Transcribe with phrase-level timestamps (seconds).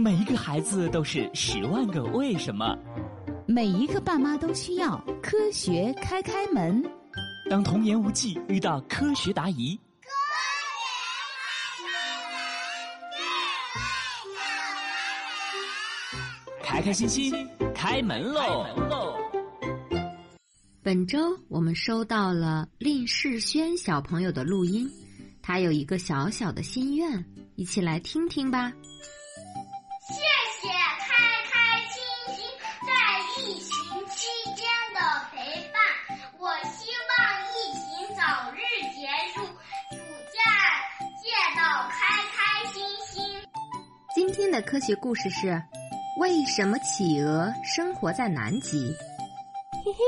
[0.00, 2.74] 每一个孩子都是十万个为什么，
[3.46, 6.82] 每一个爸妈都需要科学开开门。
[7.50, 9.78] 当童言无忌遇到科学答疑，
[16.62, 18.64] 开开心心开门喽！
[20.82, 24.90] 本周我们收到了令世轩小朋友的录音，
[25.42, 27.22] 他有一个小小的心愿，
[27.56, 28.72] 一起来听听吧。
[44.40, 45.62] 天的科学故事是：
[46.18, 48.90] 为什么企鹅生活在南极？
[49.84, 49.98] 嘿嘿，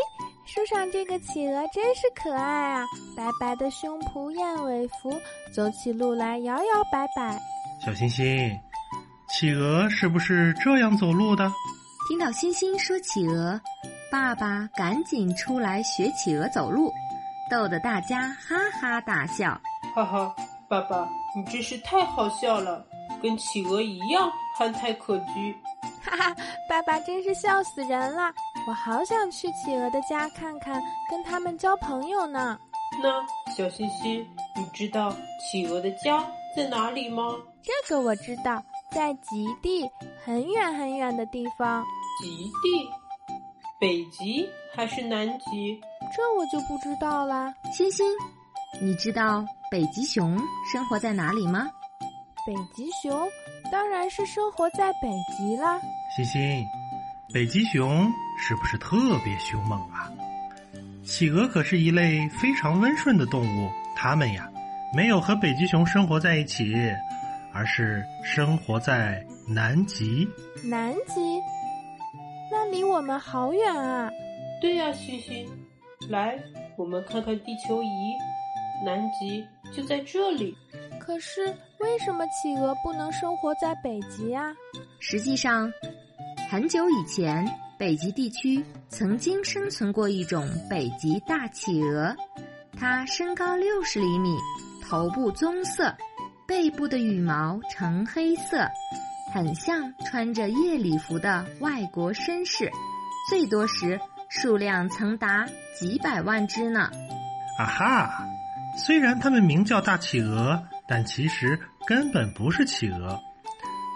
[0.46, 2.86] 书上这个企鹅真是可爱啊！
[3.14, 5.12] 白白的胸脯，燕尾服，
[5.54, 7.38] 走起路来摇摇摆摆。
[7.84, 8.58] 小星星，
[9.28, 11.52] 企鹅是不是这样走路的？
[12.08, 13.60] 听到星星说企鹅，
[14.10, 16.90] 爸爸赶紧出来学企鹅走路，
[17.50, 19.60] 逗得大家哈哈大笑。
[19.94, 20.34] 哈哈，
[20.70, 22.82] 爸爸，你真是太好笑了。
[23.22, 25.54] 跟企鹅一样憨态可掬，
[26.04, 26.36] 哈哈！
[26.68, 28.32] 爸爸真是笑死人了，
[28.66, 32.58] 我好想去企鹅的家看看，跟他们交朋友呢。
[33.02, 37.22] 那小星星，你知道企鹅的家在哪里吗？
[37.62, 39.88] 这个我知道，在极地，
[40.24, 41.84] 很远很远的地方。
[42.20, 42.28] 极
[42.62, 42.90] 地？
[43.80, 45.80] 北极还是南极？
[46.14, 47.54] 这我就不知道啦。
[47.72, 48.04] 星星，
[48.80, 50.38] 你知道北极熊
[50.70, 51.68] 生活在哪里吗？
[52.44, 53.28] 北极熊
[53.70, 55.80] 当然是生活在北极啦。
[56.16, 56.66] 欣欣，
[57.32, 60.10] 北极熊是不是特别凶猛啊？
[61.04, 64.50] 企鹅可是一类非常温顺的动物，它们呀
[64.92, 66.74] 没有和北极熊生活在一起，
[67.52, 70.28] 而是生活在南极。
[70.64, 71.40] 南极？
[72.50, 74.10] 那离我们好远啊！
[74.60, 75.48] 对呀，欣欣，
[76.08, 76.36] 来，
[76.76, 78.12] 我们看看地球仪，
[78.84, 80.56] 南极就在这里。
[81.04, 81.44] 可是，
[81.80, 84.54] 为什么企鹅不能生活在北极啊？
[85.00, 85.70] 实际上，
[86.48, 87.44] 很久以前，
[87.76, 92.14] 北极地区曾经生存过一种北极大企鹅，
[92.78, 94.36] 它身高六十厘米，
[94.80, 95.92] 头部棕色，
[96.46, 98.64] 背部的羽毛呈黑色，
[99.34, 102.70] 很像穿着夜礼服的外国绅士。
[103.28, 105.46] 最多时，数量曾达
[105.76, 106.88] 几百万只呢。
[107.58, 108.24] 啊哈！
[108.78, 110.62] 虽然它们名叫大企鹅。
[110.94, 113.18] 但其实根本不是企鹅，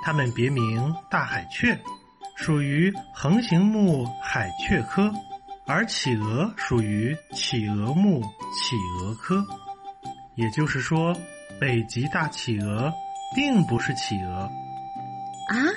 [0.03, 1.79] 它们别名大海雀，
[2.39, 5.13] 属于横行目海雀科，
[5.67, 9.45] 而企鹅属于企鹅目企鹅科。
[10.37, 11.15] 也就是说，
[11.61, 12.91] 北极大企鹅
[13.35, 14.51] 并不是企鹅。
[15.49, 15.69] 啊，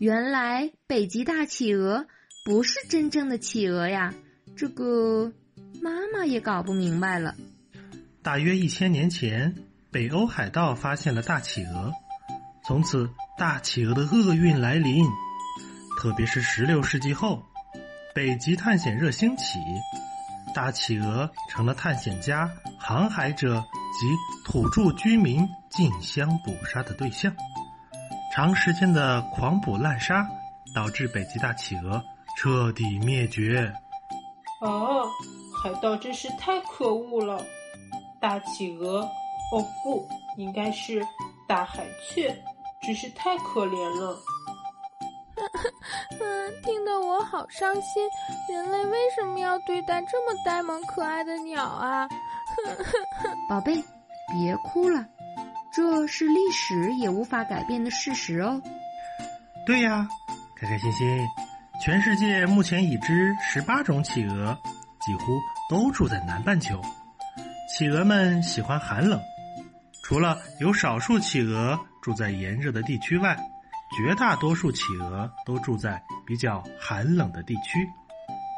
[0.00, 2.08] 原来北极大企鹅
[2.44, 4.12] 不是真正的企鹅呀！
[4.56, 5.32] 这个
[5.80, 7.36] 妈妈也搞不明白了。
[8.20, 9.54] 大约一千年前。
[9.96, 11.90] 北欧海盗发现了大企鹅，
[12.62, 15.02] 从此大企鹅的厄运来临。
[15.98, 17.42] 特别是十六世纪后，
[18.14, 19.58] 北极探险热兴起，
[20.54, 22.46] 大企鹅成了探险家、
[22.78, 23.58] 航海者
[23.98, 24.06] 及
[24.44, 27.34] 土著居民竞相捕杀的对象。
[28.34, 30.28] 长时间的狂捕滥杀，
[30.74, 32.04] 导致北极大企鹅
[32.36, 33.72] 彻底灭绝。
[34.60, 34.68] 啊，
[35.62, 37.42] 海盗真是太可恶了！
[38.20, 39.08] 大企鹅。
[39.52, 41.00] 哦，不应该是
[41.46, 42.36] 大海雀，
[42.82, 44.18] 真是太可怜了。
[46.18, 48.08] 嗯，听得我好伤心。
[48.48, 52.08] 人类为什么要对待这么呆萌可爱的鸟啊？
[53.48, 53.74] 宝贝，
[54.32, 55.06] 别哭了，
[55.72, 58.60] 这是历史也无法改变的事实哦。
[59.66, 60.08] 对呀，
[60.56, 61.26] 开开心心，
[61.80, 64.58] 全世界目前已知十八种企鹅，
[65.04, 66.80] 几乎都住在南半球。
[67.68, 69.20] 企鹅们喜欢寒冷。
[70.06, 73.36] 除了有少数企鹅住在炎热的地区外，
[73.90, 77.84] 绝大多数企鹅都住在比较寒冷的地区。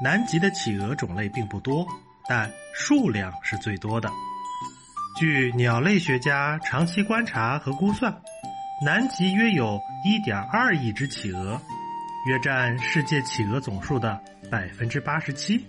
[0.05, 1.87] 南极的企鹅种类并不多，
[2.29, 4.11] 但数量是最多的。
[5.17, 8.15] 据鸟类学家长期观察和估算，
[8.85, 11.59] 南极约有1.2亿只企鹅，
[12.27, 15.67] 约占世界企鹅总数的百分之八十七。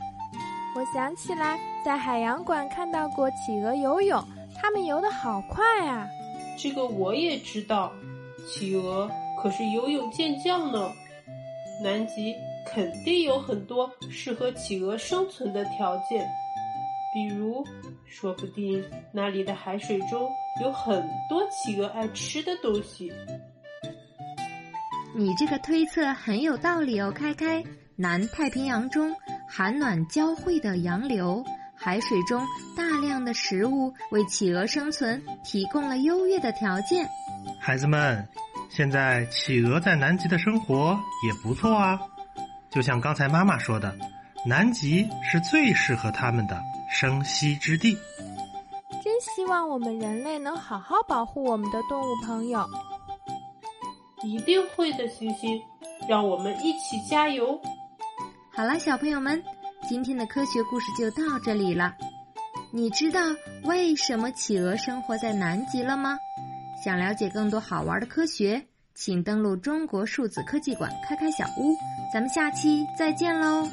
[0.76, 4.22] 我想起来，在海洋馆看到过企鹅游泳。
[4.62, 6.08] 它们游得好快啊！
[6.58, 7.94] 这个我也知道，
[8.48, 9.10] 企鹅
[9.42, 10.92] 可是游泳健将呢。
[11.82, 12.36] 南极
[12.66, 16.28] 肯定有很多适合企鹅生存的条件，
[17.14, 17.66] 比如，
[18.06, 18.84] 说不定
[19.14, 20.30] 那里的海水中
[20.62, 23.12] 有很多企鹅爱吃的东西。
[25.16, 27.64] 你这个推测很有道理哦，开开。
[27.96, 29.14] 南太平洋中
[29.46, 31.44] 寒暖交汇的洋流，
[31.81, 32.46] 海水中
[32.76, 37.08] 大量的食物为企鹅生存提供了优越的条件。
[37.58, 38.28] 孩子们，
[38.70, 41.98] 现在企鹅在南极的生活也不错啊。
[42.70, 43.98] 就像刚才妈妈说的，
[44.46, 46.62] 南极是最适合它们的
[46.92, 47.98] 生息之地。
[49.02, 52.68] 真希望我们人类能好好保护我们的动物朋友。
[54.22, 55.58] 一定会的，星星，
[56.10, 57.58] 让我们一起加油。
[58.52, 59.42] 好了，小朋友们，
[59.90, 61.96] 今天的科学故事就到这里了。
[62.72, 63.20] 你知道
[63.64, 66.16] 为什么企鹅生活在南极了吗？
[66.86, 68.64] 想了解更多好玩的科学，
[68.94, 71.76] 请登录中国数字科技馆开开小屋。
[72.14, 73.68] 咱们下期再见喽！